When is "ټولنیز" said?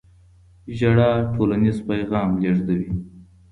1.35-1.77